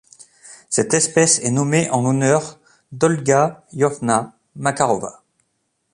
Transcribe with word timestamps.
Cette 0.67 0.95
espèce 0.95 1.37
est 1.43 1.51
nommée 1.51 1.87
en 1.91 2.01
l'honneur 2.01 2.59
d'Olga 2.91 3.63
Lvovna 3.71 4.33
Makarova. 4.55 5.21